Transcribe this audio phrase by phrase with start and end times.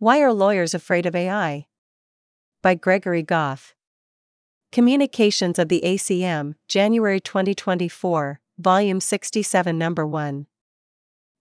[0.00, 1.66] Why are lawyers afraid of AI?
[2.62, 3.74] By Gregory Goth.
[4.72, 10.46] Communications of the ACM, January 2024, Volume 67, Number 1.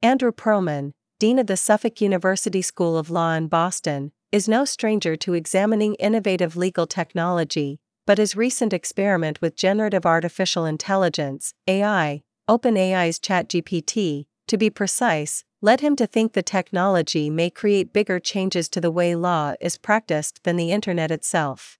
[0.00, 5.16] Andrew Perlman, Dean of the Suffolk University School of Law in Boston, is no stranger
[5.16, 13.20] to examining innovative legal technology, but his recent experiment with generative artificial intelligence, AI, OpenAI's
[13.20, 18.80] ChatGPT, to be precise, led him to think the technology may create bigger changes to
[18.80, 21.78] the way law is practiced than the Internet itself.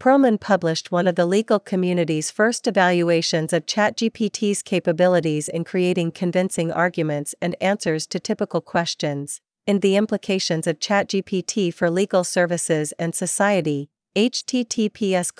[0.00, 6.72] Perlman published one of the legal community's first evaluations of ChatGPT's capabilities in creating convincing
[6.72, 13.14] arguments and answers to typical questions, in The Implications of ChatGPT for Legal Services and
[13.14, 15.30] Society, https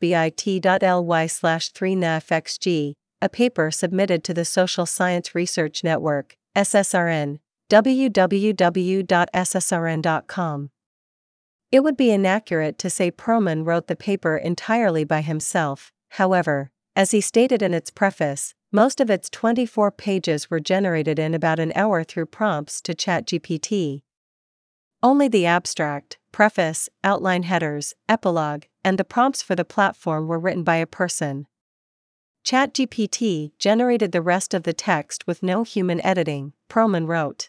[0.00, 7.38] bit.ly slash 3nafxg, a paper submitted to the Social Science Research Network, SSRN,
[7.70, 8.20] www.ssrn.com.
[11.72, 17.10] It would be inaccurate to say Perlman wrote the paper entirely by himself, however, as
[17.10, 21.72] he stated in its preface, most of its 24 pages were generated in about an
[21.74, 24.02] hour through prompts to ChatGPT.
[25.02, 30.62] Only the abstract, preface, outline headers, epilogue, and the prompts for the platform were written
[30.62, 31.46] by a person.
[32.44, 37.48] ChatGPT generated the rest of the text with no human editing, Perlman wrote.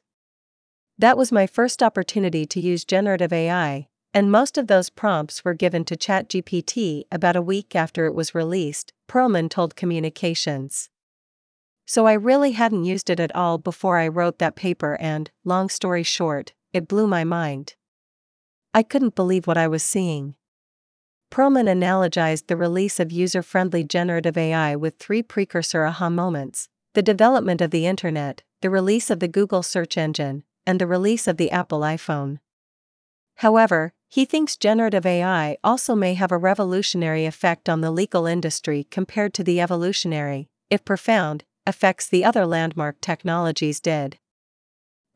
[0.98, 5.54] That was my first opportunity to use generative AI, and most of those prompts were
[5.54, 10.90] given to ChatGPT about a week after it was released, Perlman told Communications.
[11.86, 15.68] So I really hadn't used it at all before I wrote that paper, and, long
[15.68, 17.76] story short, it blew my mind.
[18.73, 20.36] I couldn't believe what I was seeing.
[21.36, 27.02] Perlman analogized the release of user friendly generative AI with three precursor aha moments the
[27.02, 31.36] development of the Internet, the release of the Google search engine, and the release of
[31.36, 32.39] the Apple iPhone.
[33.39, 38.88] However, he thinks generative AI also may have a revolutionary effect on the legal industry
[38.89, 44.20] compared to the evolutionary, if profound, effects the other landmark technologies did.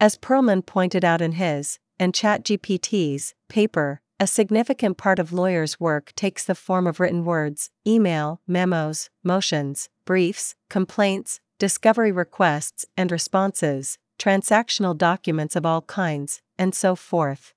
[0.01, 6.11] As Perlman pointed out in his, and ChatGPT's, paper, a significant part of lawyers' work
[6.15, 13.97] takes the form of written words, email, memos, motions, briefs, complaints, discovery requests and responses,
[14.17, 17.53] transactional documents of all kinds, and so forth.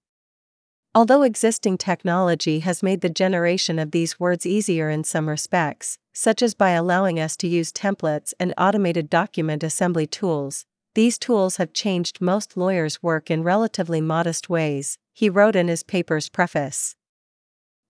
[0.95, 6.43] Although existing technology has made the generation of these words easier in some respects, such
[6.43, 11.73] as by allowing us to use templates and automated document assembly tools, these tools have
[11.73, 16.97] changed most lawyers' work in relatively modest ways, he wrote in his paper's preface.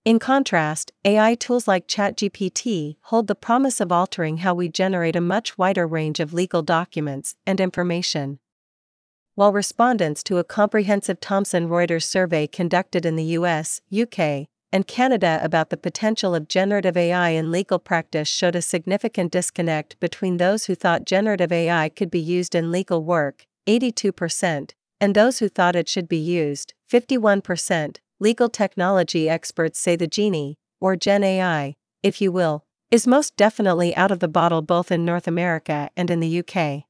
[0.05, 5.21] In contrast, AI tools like ChatGPT hold the promise of altering how we generate a
[5.21, 8.41] much wider range of legal documents and information.
[9.37, 15.39] While respondents to a comprehensive Thomson Reuters survey conducted in the US, UK, and Canada
[15.43, 20.65] about the potential of generative AI in legal practice showed a significant disconnect between those
[20.65, 25.75] who thought generative AI could be used in legal work, 82%, and those who thought
[25.75, 27.97] it should be used, 51%.
[28.21, 31.75] Legal technology experts say the Genie, or Gen AI,
[32.05, 36.09] if you will, is most definitely out of the bottle both in North America and
[36.09, 36.85] in the UK.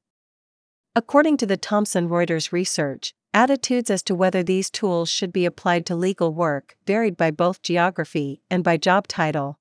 [0.95, 5.87] According to the Thomson Reuters research, Attitudes as to whether these tools should be applied
[5.87, 9.57] to legal work varied by both geography and by job title.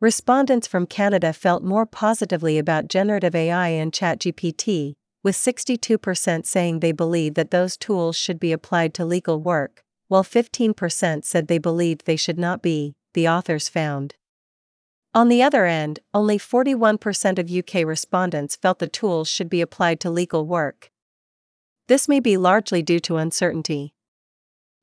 [0.00, 6.92] Respondents from Canada felt more positively about generative AI and ChatGPT, with 62% saying they
[6.92, 12.04] believe that those tools should be applied to legal work, while 15% said they believed
[12.04, 14.14] they should not be, the authors found.
[15.14, 20.00] On the other end, only 41% of UK respondents felt the tools should be applied
[20.00, 20.90] to legal work.
[21.88, 23.94] This may be largely due to uncertainty.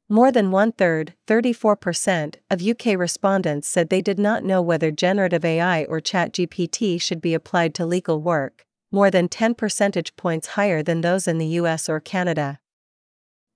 [0.09, 5.45] More than one third, 34%, of UK respondents said they did not know whether generative
[5.45, 10.81] AI or ChatGPT should be applied to legal work, more than 10 percentage points higher
[10.81, 12.59] than those in the US or Canada.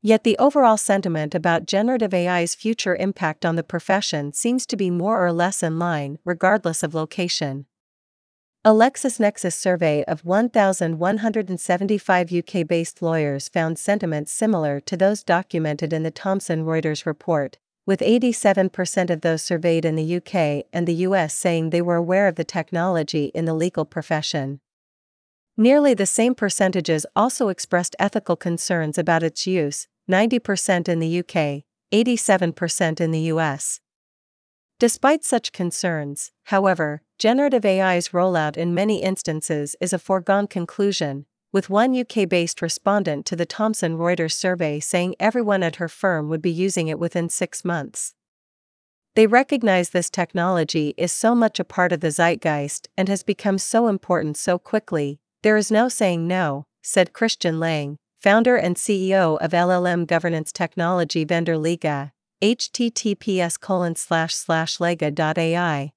[0.02, 4.90] Yet the overall sentiment about generative AI's future impact on the profession seems to be
[4.90, 7.66] more or less in line, regardless of location.
[8.66, 16.04] A LexisNexis survey of 1,175 UK based lawyers found sentiments similar to those documented in
[16.04, 21.34] the Thomson Reuters report, with 87% of those surveyed in the UK and the US
[21.34, 24.60] saying they were aware of the technology in the legal profession.
[25.60, 31.66] Nearly the same percentages also expressed ethical concerns about its use 90% in the UK,
[31.92, 33.82] 87% in the US.
[34.80, 41.70] Despite such concerns, however, generative AI's rollout in many instances is a foregone conclusion, with
[41.70, 46.42] one UK based respondent to the Thomson Reuters survey saying everyone at her firm would
[46.42, 48.14] be using it within six months.
[49.16, 53.58] They recognize this technology is so much a part of the zeitgeist and has become
[53.58, 59.38] so important so quickly, there is no saying no, said Christian Lang, founder and CEO
[59.40, 65.92] of LLM governance technology vendor Lega, https colon slash slash lega.ai.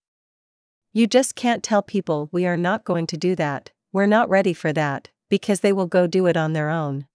[0.93, 4.53] You just can't tell people we are not going to do that, we're not ready
[4.53, 7.06] for that, because they will go do it on their own.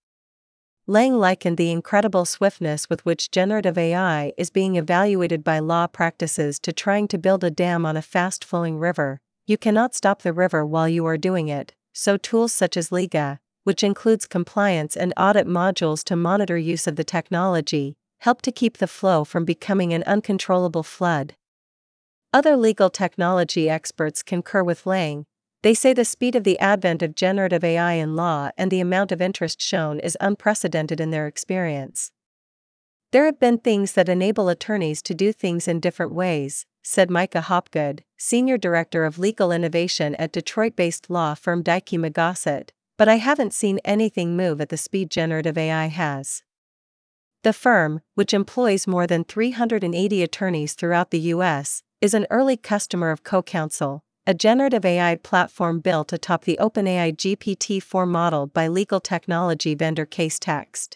[0.85, 6.59] Lang likened the incredible swiftness with which generative AI is being evaluated by law practices
[6.59, 9.19] to trying to build a dam on a fast flowing river.
[9.45, 13.39] You cannot stop the river while you are doing it, so tools such as Lega,
[13.63, 18.77] which includes compliance and audit modules to monitor use of the technology, help to keep
[18.77, 21.35] the flow from becoming an uncontrollable flood.
[22.31, 25.25] Other legal technology experts concur with Lang,
[25.63, 29.11] they say the speed of the advent of generative AI in law and the amount
[29.11, 32.11] of interest shown is unprecedented in their experience.
[33.11, 37.41] There have been things that enable attorneys to do things in different ways, said Micah
[37.41, 43.15] Hopgood, Senior Director of Legal Innovation at Detroit based law firm Dykema Gossett, but I
[43.15, 46.43] haven't seen anything move at the speed generative AI has.
[47.43, 53.11] The firm, which employs more than 380 attorneys throughout the U.S., is an early customer
[53.11, 59.75] of CoCounsel, a generative AI platform built atop the OpenAI GPT-4 model by legal technology
[59.75, 60.95] vendor Casetext.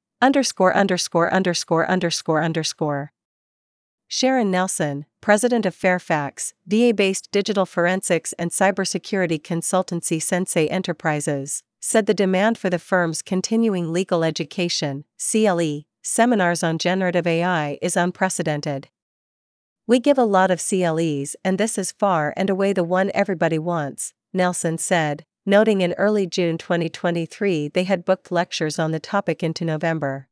[0.21, 3.11] underscore underscore underscore underscore underscore
[4.07, 12.07] Sharon Nelson, president of Fairfax, VA based digital forensics and cybersecurity consultancy Sensei Enterprises, said
[12.07, 18.89] the demand for the firm's continuing legal education, CLE, seminars on generative AI is unprecedented.
[19.87, 23.57] We give a lot of CLEs, and this is far and away the one everybody
[23.57, 29.41] wants, Nelson said, noting in early June 2023 they had booked lectures on the topic
[29.43, 30.27] into November.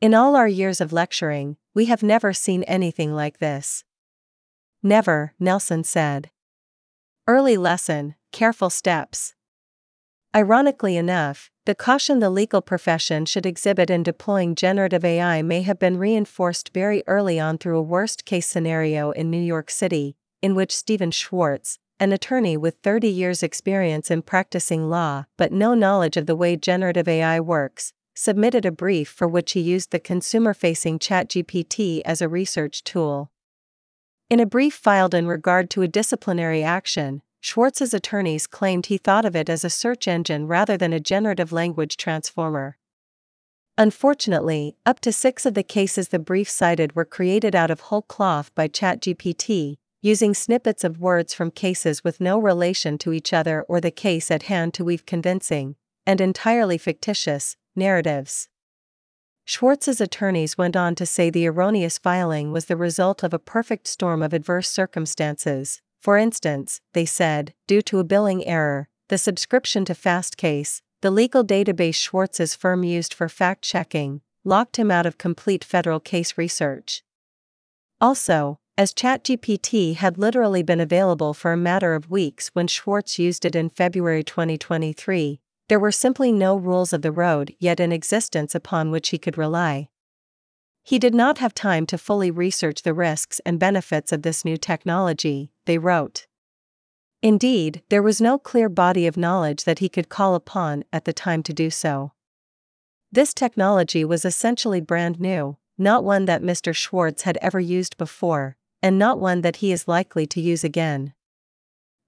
[0.00, 3.84] In all our years of lecturing, we have never seen anything like this.
[4.82, 6.30] Never, Nelson said.
[7.26, 9.36] Early lesson Careful steps.
[10.34, 15.78] Ironically enough, the caution the legal profession should exhibit in deploying generative AI may have
[15.78, 20.56] been reinforced very early on through a worst case scenario in New York City, in
[20.56, 26.18] which Steven Schwartz, an attorney with 30 years' experience in practicing law but no knowledge
[26.18, 30.52] of the way generative AI works, submitted a brief for which he used the consumer
[30.52, 33.30] facing ChatGPT as a research tool.
[34.28, 39.24] In a brief filed in regard to a disciplinary action, Schwartz's attorneys claimed he thought
[39.24, 42.76] of it as a search engine rather than a generative language transformer.
[43.78, 48.02] Unfortunately, up to six of the cases the brief cited were created out of whole
[48.02, 53.64] cloth by ChatGPT, using snippets of words from cases with no relation to each other
[53.68, 58.50] or the case at hand to weave convincing, and entirely fictitious, narratives.
[59.46, 63.86] Schwartz's attorneys went on to say the erroneous filing was the result of a perfect
[63.86, 65.80] storm of adverse circumstances.
[66.02, 71.42] For instance, they said, due to a billing error, the subscription to Fastcase, the legal
[71.42, 77.02] database Schwartz's firm used for fact checking, locked him out of complete federal case research.
[78.02, 83.44] Also, as ChatGPT had literally been available for a matter of weeks when Schwartz used
[83.44, 88.52] it in February 2023, there were simply no rules of the road yet in existence
[88.52, 89.88] upon which he could rely.
[90.82, 94.56] He did not have time to fully research the risks and benefits of this new
[94.56, 96.26] technology, they wrote.
[97.22, 101.12] Indeed, there was no clear body of knowledge that he could call upon at the
[101.12, 102.12] time to do so.
[103.12, 106.74] This technology was essentially brand new, not one that Mr.
[106.74, 111.14] Schwartz had ever used before, and not one that he is likely to use again.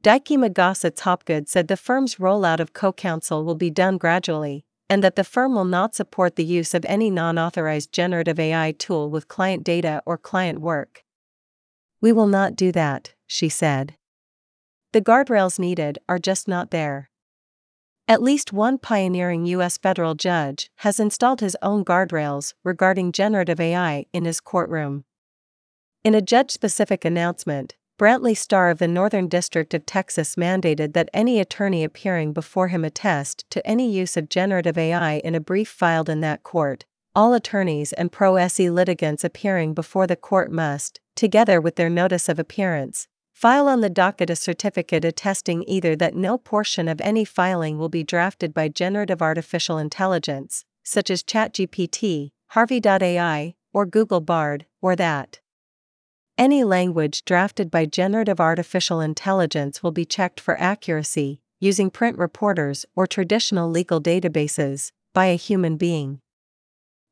[0.04, 5.16] Dykema Gossett's Hopgood said the firm's rollout of CoCounsel will be done gradually, and that
[5.16, 9.26] the firm will not support the use of any non authorized generative AI tool with
[9.26, 11.02] client data or client work.
[12.02, 13.96] We will not do that, she said.
[14.92, 17.08] The guardrails needed are just not there.
[18.06, 19.78] At least one pioneering U.S.
[19.78, 25.06] federal judge has installed his own guardrails regarding generative AI in his courtroom.
[26.04, 31.08] In a judge specific announcement, Brantley Starr of the Northern District of Texas mandated that
[31.14, 35.68] any attorney appearing before him attest to any use of generative AI in a brief
[35.68, 36.84] filed in that court.
[37.14, 42.28] All attorneys and pro se litigants appearing before the court must, together with their notice
[42.28, 47.22] of appearance, File on the docket a certificate attesting either that no portion of any
[47.22, 54.64] filing will be drafted by generative artificial intelligence, such as ChatGPT, Harvey.ai, or Google Bard,
[54.80, 55.40] or that
[56.38, 62.84] any language drafted by generative artificial intelligence will be checked for accuracy, using print reporters
[62.94, 66.20] or traditional legal databases, by a human being.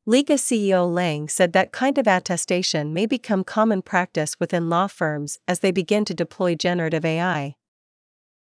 [0.07, 5.39] Lega CEO Lang said that kind of attestation may become common practice within law firms
[5.47, 7.55] as they begin to deploy generative AI.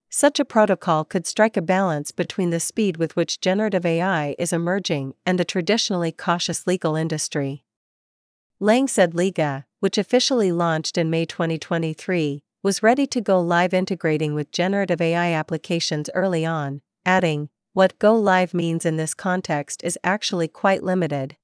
[0.10, 4.52] Such a protocol could strike a balance between the speed with which generative AI is
[4.52, 7.64] emerging and the traditionally cautious legal industry.
[8.60, 14.34] Lang said Lega, which officially launched in May 2023, was ready to go live integrating
[14.34, 20.00] with generative AI applications early on, adding, What go live means in this context is
[20.02, 21.36] actually quite limited.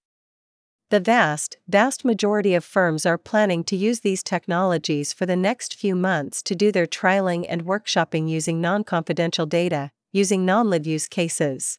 [0.90, 5.76] The vast, vast majority of firms are planning to use these technologies for the next
[5.76, 10.88] few months to do their trialing and workshopping using non confidential data, using non live
[10.88, 11.78] use cases.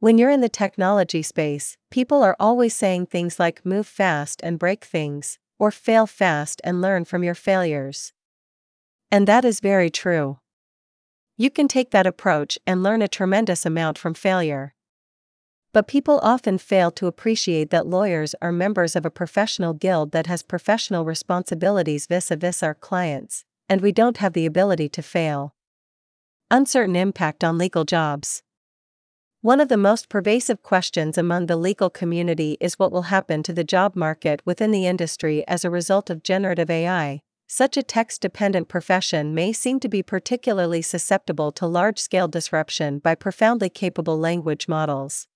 [0.00, 4.58] When you're in the technology space, people are always saying things like move fast and
[4.58, 8.12] break things, or fail fast and learn from your failures.
[9.12, 10.40] And that is very true.
[11.36, 14.74] You can take that approach and learn a tremendous amount from failure.
[15.72, 20.26] But people often fail to appreciate that lawyers are members of a professional guild that
[20.26, 25.00] has professional responsibilities vis a vis our clients, and we don't have the ability to
[25.00, 25.54] fail.
[26.50, 28.42] Uncertain impact on legal jobs.
[29.42, 33.52] One of the most pervasive questions among the legal community is what will happen to
[33.52, 37.22] the job market within the industry as a result of generative AI.
[37.48, 43.00] Such a text dependent profession may seem to be particularly susceptible to large scale disruption
[43.00, 45.26] by profoundly capable language models.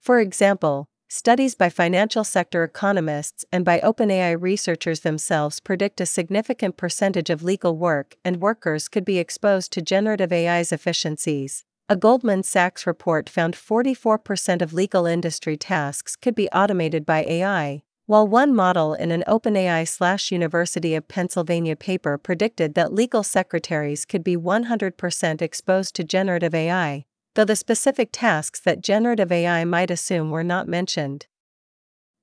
[0.00, 6.76] For example, studies by financial sector economists and by OpenAI researchers themselves predict a significant
[6.76, 11.64] percentage of legal work and workers could be exposed to generative AI's efficiencies.
[11.90, 17.80] A Goldman Sachs report found 44% of legal industry tasks could be automated by AI,
[18.04, 24.04] while one model in an OpenAI slash University of Pennsylvania paper predicted that legal secretaries
[24.04, 29.90] could be 100% exposed to generative AI, though the specific tasks that generative AI might
[29.90, 31.26] assume were not mentioned.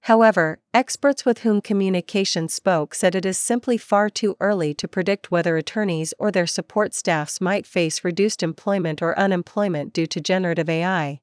[0.06, 5.32] However, experts with whom communication spoke said it is simply far too early to predict
[5.32, 10.70] whether attorneys or their support staffs might face reduced employment or unemployment due to generative
[10.70, 11.22] AI.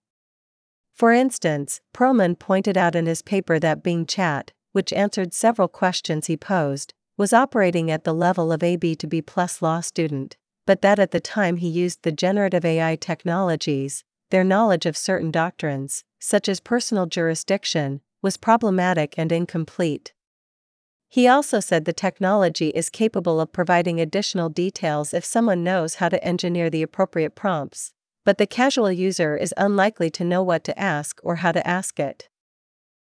[0.95, 6.27] For instance, Perlman pointed out in his paper that Bing Chat, which answered several questions
[6.27, 10.37] he posed, was operating at the level of a B to B plus law student
[10.67, 15.31] but that at the time he used the generative AI technologies, their knowledge of certain
[15.31, 20.13] doctrines, such as personal jurisdiction, was problematic and incomplete.
[21.09, 26.09] He also said the technology is capable of providing additional details if someone knows how
[26.09, 27.93] to engineer the appropriate prompts,
[28.25, 32.01] but the casual user is unlikely to know what to ask or how to ask
[32.01, 32.29] it.